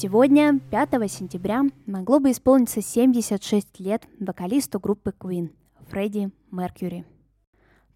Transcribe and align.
Сегодня, 0.00 0.60
5 0.70 1.10
сентября, 1.10 1.64
могло 1.86 2.20
бы 2.20 2.30
исполниться 2.30 2.80
76 2.80 3.80
лет 3.80 4.06
вокалисту 4.20 4.78
группы 4.78 5.10
Queen 5.10 5.50
Фредди 5.88 6.30
Меркьюри. 6.52 7.04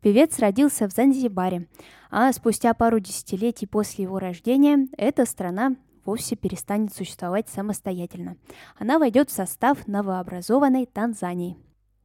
Певец 0.01 0.41
родился 0.41 0.89
в 0.89 0.93
Занзибаре, 0.93 1.69
а 2.11 2.33
спустя 2.33 2.75
пару 2.75 2.99
десятилетий 2.99 3.67
после 3.67 4.03
его 4.03 4.19
рождения 4.19 4.89
эта 4.99 5.25
страна 5.25 5.77
вовсе 6.05 6.35
перестанет 6.35 6.93
существовать 6.93 7.49
самостоятельно. 7.49 8.37
Она 8.77 8.99
войдет 8.99 9.31
в 9.31 9.33
состав 9.33 9.87
новообразованной 9.87 10.87
Танзании. 10.87 11.57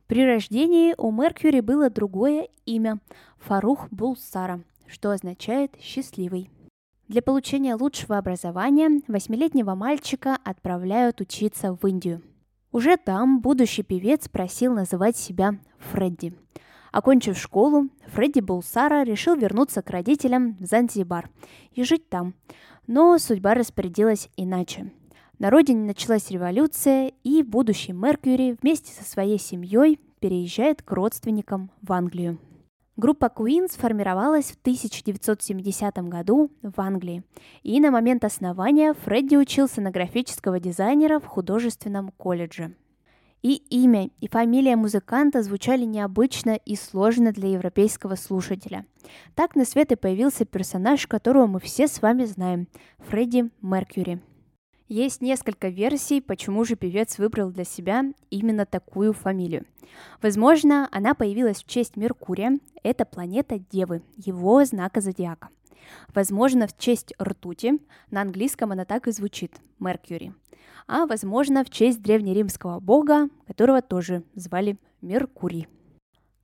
При 0.06 0.24
рождении 0.24 0.94
у 0.96 1.12
Меркьюри 1.12 1.62
было 1.62 1.90
другое 1.90 2.50
имя– 2.68 3.00
Фарух 3.40 3.90
Булсара, 3.90 4.62
что 4.86 5.10
означает 5.10 5.76
«счастливый». 5.82 6.52
Для 7.08 7.22
получения 7.22 7.74
лучшего 7.76 8.18
образования 8.18 9.02
восьмилетнего 9.08 9.76
мальчика 9.76 10.38
отправляют 10.44 11.22
учиться 11.22 11.74
в 11.74 11.88
Индию. 11.88 12.22
Уже 12.74 12.98
там 12.98 13.40
будущий 13.40 13.82
певец 13.82 14.28
просил 14.28 14.74
называть 14.74 15.16
себя 15.16 15.58
Фредди. 15.80 16.36
Окончив 16.92 17.38
школу, 17.38 17.88
Фредди 18.08 18.42
Булсара 18.42 19.04
решил 19.04 19.36
вернуться 19.36 19.82
к 19.82 19.90
родителям 19.90 20.58
в 20.60 20.66
Занзибар 20.66 21.30
и 21.72 21.84
жить 21.84 22.10
там. 22.10 22.34
Но 22.88 23.18
судьба 23.20 23.54
распорядилась 23.54 24.30
иначе. 24.36 24.92
На 25.40 25.50
родине 25.50 25.86
началась 25.86 26.30
революция, 26.30 27.14
и 27.24 27.42
будущий 27.42 27.94
Меркьюри 27.94 28.58
вместе 28.62 28.92
со 28.92 29.10
своей 29.10 29.40
семьей 29.40 30.00
переезжает 30.20 30.82
к 30.82 30.92
родственникам 30.92 31.72
в 31.82 31.94
Англию. 31.94 32.38
Группа 32.98 33.26
Queen 33.26 33.72
сформировалась 33.72 34.52
в 34.52 34.60
1970 34.60 35.98
году 36.10 36.50
в 36.64 36.82
Англии, 36.82 37.22
и 37.62 37.80
на 37.80 37.92
момент 37.92 38.26
основания 38.26 38.96
Фредди 39.06 39.36
учился 39.36 39.82
на 39.82 39.92
графического 39.92 40.60
дизайнера 40.60 41.20
в 41.20 41.26
художественном 41.28 42.12
колледже. 42.18 42.74
И 43.44 43.58
имя, 43.70 44.10
и 44.20 44.28
фамилия 44.28 44.76
музыканта 44.76 45.44
звучали 45.44 45.86
необычно 45.86 46.56
и 46.56 46.76
сложно 46.76 47.32
для 47.32 47.50
европейского 47.50 48.16
слушателя. 48.16 48.84
Так 49.36 49.56
на 49.56 49.64
свет 49.64 49.92
и 49.92 49.96
появился 49.96 50.46
персонаж, 50.46 51.06
которого 51.06 51.46
мы 51.46 51.60
все 51.60 51.88
с 51.88 52.02
вами 52.02 52.26
знаем– 52.26 52.68
Фредди 52.98 53.52
Меркьюри– 53.62 54.20
есть 54.88 55.22
несколько 55.22 55.70
версий, 55.70 56.22
почему 56.22 56.64
же 56.64 56.76
певец 56.76 57.18
выбрал 57.18 57.52
для 57.52 57.64
себя 57.64 58.04
именно 58.30 58.66
такую 58.66 59.14
фамилию. 59.14 59.66
Возможно, 60.22 60.88
она 60.92 61.14
появилась 61.14 61.64
в 61.64 61.68
честь 61.68 61.98
Меркурия, 61.98 62.60
это 62.84 63.06
планета 63.06 63.60
Девы, 63.72 64.02
его 64.16 64.64
знака 64.66 65.02
зодиака. 65.02 65.50
Возможно, 66.14 66.68
в 66.68 66.78
честь 66.78 67.14
ртути, 67.22 67.80
на 68.12 68.22
английском 68.22 68.72
она 68.72 68.86
так 68.86 69.08
и 69.08 69.12
звучит– 69.12 69.56
Меркьюри. 69.80 70.34
А 70.88 71.06
возможно, 71.06 71.64
в 71.64 71.70
честь 71.70 72.02
древнеримского 72.02 72.80
бога, 72.80 73.30
которого 73.46 73.82
тоже 73.82 74.24
звали 74.36 74.78
Меркурий. 75.02 75.68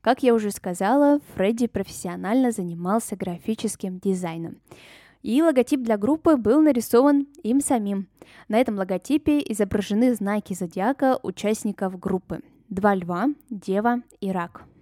Как 0.01 0.21
я 0.21 0.33
уже 0.33 0.51
сказала, 0.51 1.21
Фредди 1.35 1.67
профессионально 1.67 2.51
занимался 2.51 3.15
графическим 3.15 3.99
дизайном. 3.99 4.57
И 5.23 5.41
логотип 5.41 5.81
для 5.81 5.97
группы 5.97 6.37
был 6.37 6.61
нарисован 6.61 7.27
им 7.43 7.61
самим. 7.61 8.07
На 8.49 8.59
этом 8.59 8.77
логотипе 8.77 9.39
изображены 9.39 10.13
знаки 10.13 10.53
зодиака 10.53 11.17
участников 11.23 11.99
группы. 11.99 12.41
Два 12.69 12.93
льва, 12.93 13.29
дева 13.49 14.01
и 14.21 14.31
рак– 14.31 14.65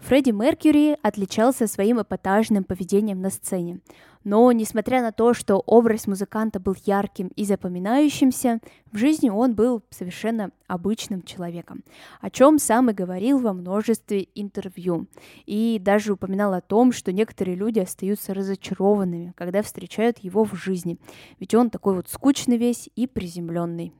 Фредди 0.00 0.30
Меркьюри 0.30 0.98
отличался 1.02 1.66
своим 1.66 2.02
эпатажным 2.02 2.62
поведением 2.64 3.20
на 3.22 3.30
сцене. 3.30 3.80
Но, 4.22 4.50
несмотря 4.52 5.02
на 5.02 5.12
то, 5.12 5.34
что 5.34 5.56
образ 5.56 6.06
музыканта 6.06 6.58
был 6.58 6.74
ярким 6.84 7.28
и 7.28 7.44
запоминающимся, 7.44 8.60
в 8.90 8.96
жизни 8.96 9.28
он 9.28 9.54
был 9.54 9.82
совершенно 9.90 10.50
обычным 10.66 11.22
человеком, 11.22 11.84
о 12.20 12.30
чем 12.30 12.58
сам 12.58 12.90
и 12.90 12.94
говорил 12.94 13.38
во 13.38 13.52
множестве 13.52 14.28
интервью. 14.34 15.06
И 15.44 15.78
даже 15.80 16.14
упоминал 16.14 16.54
о 16.54 16.62
том, 16.62 16.92
что 16.92 17.12
некоторые 17.12 17.56
люди 17.56 17.80
остаются 17.80 18.34
разочарованными, 18.34 19.34
когда 19.36 19.62
встречают 19.62 20.18
его 20.18 20.44
в 20.44 20.54
жизни, 20.54 20.98
ведь 21.38 21.54
он 21.54 21.70
такой 21.70 21.94
вот 21.94 22.08
скучный 22.08 22.56
весь 22.56 22.88
и 22.96 23.06
приземленный. 23.06 23.92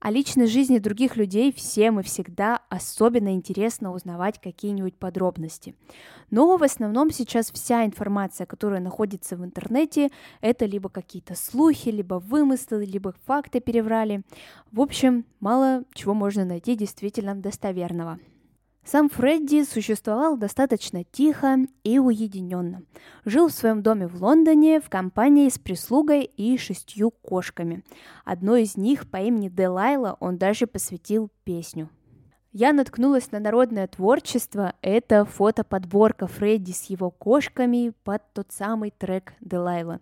О 0.00 0.10
личной 0.10 0.46
жизни 0.46 0.78
других 0.78 1.16
людей 1.16 1.52
всем 1.52 2.00
и 2.00 2.02
всегда 2.02 2.62
особенно 2.70 3.34
интересно 3.34 3.92
узнавать 3.92 4.40
какие-нибудь 4.40 4.96
подробности. 4.96 5.74
Но 6.30 6.56
в 6.56 6.62
основном 6.62 7.10
сейчас 7.10 7.52
вся 7.52 7.84
информация, 7.84 8.46
которая 8.46 8.80
находится 8.80 9.36
в 9.36 9.44
интернете, 9.44 10.08
это 10.40 10.64
либо 10.64 10.88
какие-то 10.88 11.34
слухи, 11.34 11.90
либо 11.90 12.14
вымыслы, 12.14 12.86
либо 12.86 13.14
факты 13.26 13.60
переврали. 13.60 14.22
В 14.72 14.80
общем, 14.80 15.26
мало 15.38 15.84
чего 15.92 16.14
можно 16.14 16.46
найти 16.46 16.76
действительно 16.76 17.34
достоверного. 17.34 18.18
Сам 18.84 19.08
Фредди 19.08 19.62
существовал 19.64 20.36
достаточно 20.36 21.04
тихо 21.04 21.58
и 21.84 21.98
уединенно. 21.98 22.82
Жил 23.24 23.48
в 23.48 23.52
своем 23.52 23.82
доме 23.82 24.06
в 24.08 24.20
Лондоне 24.22 24.80
в 24.80 24.88
компании 24.88 25.48
с 25.48 25.58
прислугой 25.58 26.24
и 26.24 26.56
шестью 26.56 27.10
кошками. 27.10 27.84
Одной 28.24 28.62
из 28.62 28.76
них 28.76 29.08
по 29.08 29.18
имени 29.18 29.48
Делайла 29.48 30.16
он 30.18 30.38
даже 30.38 30.66
посвятил 30.66 31.30
песню. 31.44 31.90
Я 32.52 32.72
наткнулась 32.72 33.30
на 33.30 33.38
народное 33.38 33.86
творчество. 33.86 34.74
Это 34.82 35.24
фотоподборка 35.24 36.26
Фредди 36.26 36.72
с 36.72 36.84
его 36.86 37.10
кошками 37.10 37.92
под 38.02 38.22
тот 38.32 38.50
самый 38.50 38.90
трек 38.90 39.34
Делайла. 39.40 40.00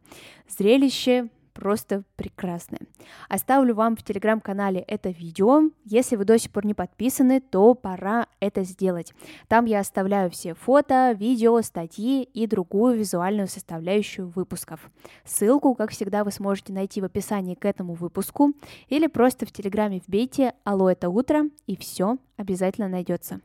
Зрелище 0.49 1.29
просто 1.59 2.05
прекрасное. 2.15 2.81
Оставлю 3.29 3.75
вам 3.75 3.97
в 3.97 4.05
телеграм-канале 4.05 4.79
это 4.81 5.11
видео. 5.11 5.71
Если 5.85 6.15
вы 6.15 6.25
до 6.25 6.39
сих 6.39 6.53
пор 6.53 6.65
не 6.65 6.73
подписаны, 6.73 7.41
то 7.41 7.75
пора 7.75 8.29
это 8.39 8.63
сделать. 8.63 9.13
Там 9.49 9.65
я 9.65 9.81
оставляю 9.81 10.31
все 10.31 10.55
фото, 10.55 11.17
видео, 11.19 11.61
статьи 11.63 12.23
и 12.23 12.47
другую 12.47 12.97
визуальную 12.97 13.49
составляющую 13.49 14.29
выпусков. 14.29 14.89
Ссылку, 15.25 15.75
как 15.75 15.91
всегда, 15.91 16.23
вы 16.23 16.31
сможете 16.31 16.73
найти 16.73 17.01
в 17.01 17.05
описании 17.05 17.57
к 17.57 17.65
этому 17.65 17.95
выпуску 17.95 18.53
или 18.89 19.09
просто 19.09 19.45
в 19.45 19.51
телеграме 19.51 20.01
вбейте 20.07 20.55
«Алло, 20.63 20.89
это 20.89 21.09
утро» 21.09 21.47
и 21.67 21.77
все 21.77 22.19
обязательно 22.37 22.89
найдется. 22.89 23.41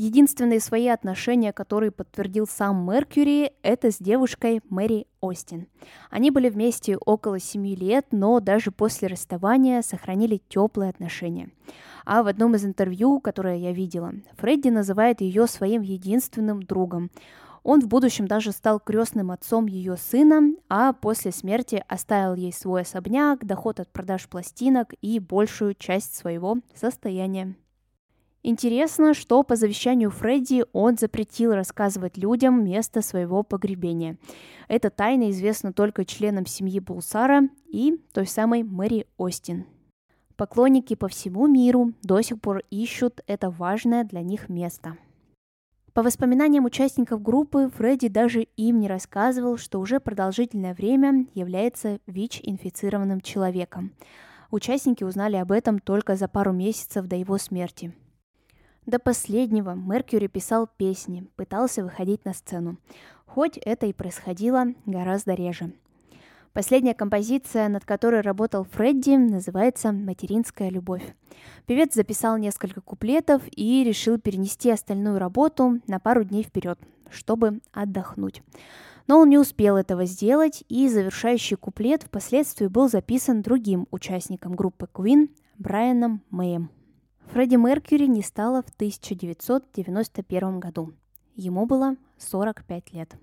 Единственные 0.00 0.60
свои 0.60 0.86
отношения, 0.86 1.52
которые 1.52 1.90
подтвердил 1.90 2.46
сам 2.46 2.88
Меркьюри, 2.88 3.50
это 3.62 3.90
с 3.90 3.98
девушкой 3.98 4.60
Мэри 4.70 5.08
Остин. 5.20 5.66
Они 6.08 6.30
были 6.30 6.48
вместе 6.50 6.96
около 6.96 7.40
семи 7.40 7.74
лет, 7.74 8.06
но 8.12 8.38
даже 8.38 8.70
после 8.70 9.08
расставания 9.08 9.82
сохранили 9.82 10.40
теплые 10.48 10.90
отношения. 10.90 11.50
А 12.06 12.22
в 12.22 12.28
одном 12.28 12.54
из 12.54 12.64
интервью, 12.64 13.18
которое 13.18 13.56
я 13.56 13.72
видела, 13.72 14.12
Фредди 14.36 14.68
называет 14.68 15.20
ее 15.20 15.48
своим 15.48 15.82
единственным 15.82 16.62
другом. 16.62 17.10
Он 17.64 17.80
в 17.80 17.88
будущем 17.88 18.28
даже 18.28 18.52
стал 18.52 18.78
крестным 18.78 19.32
отцом 19.32 19.66
ее 19.66 19.96
сына, 19.96 20.54
а 20.68 20.92
после 20.92 21.32
смерти 21.32 21.82
оставил 21.88 22.36
ей 22.36 22.52
свой 22.52 22.82
особняк, 22.82 23.44
доход 23.44 23.80
от 23.80 23.92
продаж 23.92 24.28
пластинок 24.28 24.94
и 25.02 25.18
большую 25.18 25.74
часть 25.74 26.14
своего 26.14 26.58
состояния. 26.72 27.56
Интересно, 28.50 29.12
что 29.12 29.42
по 29.42 29.56
завещанию 29.56 30.10
Фредди 30.10 30.64
он 30.72 30.96
запретил 30.96 31.52
рассказывать 31.52 32.16
людям 32.16 32.64
место 32.64 33.02
своего 33.02 33.42
погребения. 33.42 34.16
Эта 34.68 34.88
тайна 34.88 35.30
известна 35.32 35.74
только 35.74 36.06
членам 36.06 36.46
семьи 36.46 36.80
Булсара 36.80 37.42
и 37.66 38.00
той 38.14 38.26
самой 38.26 38.62
Мэри 38.62 39.06
Остин. 39.18 39.66
Поклонники 40.36 40.94
по 40.94 41.08
всему 41.08 41.46
миру 41.46 41.92
до 42.02 42.22
сих 42.22 42.40
пор 42.40 42.62
ищут 42.70 43.20
это 43.26 43.50
важное 43.50 44.04
для 44.04 44.22
них 44.22 44.48
место. 44.48 44.96
По 45.92 46.02
воспоминаниям 46.02 46.64
участников 46.64 47.20
группы, 47.20 47.68
Фредди 47.76 48.08
даже 48.08 48.44
им 48.56 48.80
не 48.80 48.88
рассказывал, 48.88 49.58
что 49.58 49.78
уже 49.78 50.00
продолжительное 50.00 50.72
время 50.72 51.26
является 51.34 52.00
ВИЧ-инфицированным 52.06 53.20
человеком. 53.20 53.92
Участники 54.50 55.04
узнали 55.04 55.36
об 55.36 55.52
этом 55.52 55.78
только 55.78 56.16
за 56.16 56.28
пару 56.28 56.54
месяцев 56.54 57.04
до 57.04 57.14
его 57.14 57.36
смерти– 57.36 57.92
до 58.88 58.98
последнего 58.98 59.74
Меркьюри 59.74 60.28
писал 60.28 60.66
песни, 60.66 61.26
пытался 61.36 61.84
выходить 61.84 62.24
на 62.24 62.32
сцену. 62.32 62.78
хоть 63.26 63.58
это 63.58 63.84
и 63.84 63.92
происходило 63.92 64.68
гораздо 64.86 65.34
реже. 65.34 65.74
Последняя 66.54 66.94
композиция, 66.94 67.68
над 67.68 67.84
которой 67.84 68.22
работал 68.22 68.64
Фредди, 68.64 69.16
называется 69.16 69.92
«Материнская 69.92 70.70
любовь». 70.70 71.04
Певец 71.66 71.94
записал 71.94 72.38
несколько 72.38 72.80
куплетов 72.80 73.42
и 73.50 73.84
решил 73.84 74.18
перенести 74.18 74.70
остальную 74.70 75.18
работу 75.18 75.80
на 75.86 76.00
пару 76.00 76.24
дней 76.24 76.42
вперед, 76.42 76.78
чтобы 77.10 77.60
отдохнуть. 77.72 78.42
Но 79.06 79.18
он 79.18 79.28
не 79.28 79.36
успел 79.36 79.76
этого 79.76 80.06
сделать, 80.06 80.64
и 80.70 80.88
завершающий 80.88 81.58
куплет 81.58 82.04
впоследствии 82.04 82.66
был 82.66 82.88
записан 82.88 83.42
другим 83.42 83.86
участником 83.90 84.56
группы 84.56 84.88
Queen, 84.92 85.28
Брайаном 85.58 86.22
Мэем. 86.30 86.70
Фредди 87.32 87.56
Меркьюри 87.56 88.06
не 88.06 88.22
стало 88.22 88.62
в 88.62 88.70
1991 88.70 90.60
году. 90.60 90.94
Ему 91.34 91.66
было 91.66 91.96
45 92.16 92.92
лет. 92.94 93.16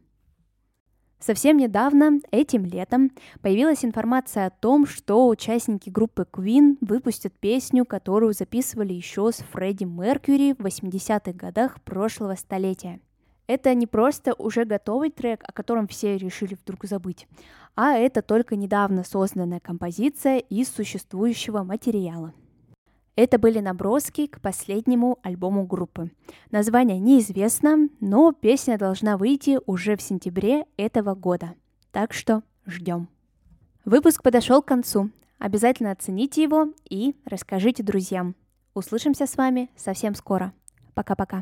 Совсем 1.20 1.58
недавно, 1.58 2.20
этим 2.30 2.66
летом, 2.66 3.10
появилась 3.42 3.84
информация 3.84 4.46
о 4.46 4.52
том, 4.52 4.86
что 4.86 5.28
участники 5.28 5.90
группы 5.90 6.28
Queen 6.32 6.78
выпустят 6.82 7.34
песню, 7.34 7.84
которую 7.84 8.34
записывали 8.34 8.94
еще 8.94 9.32
с 9.32 9.38
Фредди 9.38 9.86
Меркьюри 9.86 10.54
в 10.54 10.64
80-х 10.64 11.34
годах 11.34 11.82
прошлого 11.82 12.36
столетия. 12.36 13.00
Это 13.48 13.74
не 13.74 13.88
просто 13.88 14.36
уже 14.38 14.66
готовый 14.66 15.10
трек, 15.10 15.42
о 15.44 15.52
котором 15.52 15.88
все 15.88 16.16
решили 16.18 16.56
вдруг 16.62 16.86
забыть, 16.86 17.28
а 17.76 17.94
это 17.94 18.22
только 18.22 18.56
недавно 18.56 19.04
созданная 19.04 19.60
композиция 19.60 20.38
из 20.38 20.70
существующего 20.70 21.64
материала– 21.64 22.34
это 23.16 23.40
были 23.40 23.60
наброски 23.60 24.28
к 24.28 24.42
последнему 24.42 25.20
альбому 25.24 25.66
группы. 25.66 26.12
Название 26.52 27.00
неизвестно, 27.00 27.90
но 28.00 28.32
песня 28.34 28.78
должна 28.78 29.18
выйти 29.18 29.60
уже 29.66 29.96
в 29.96 30.02
сентябре 30.02 30.66
этого 30.78 31.16
года. 31.16 31.56
Так 31.92 32.14
что 32.14 32.44
ждем. 32.66 33.08
Выпуск 33.86 34.24
подошел 34.24 34.62
к 34.62 34.68
концу. 34.68 35.12
Обязательно 35.38 35.92
оцените 35.92 36.44
его 36.44 36.74
и 36.90 37.16
расскажите 37.26 37.84
друзьям. 37.84 38.36
Услышимся 38.74 39.28
с 39.28 39.38
вами 39.38 39.70
совсем 39.76 40.16
скоро. 40.16 40.54
Пока-пока. 40.94 41.42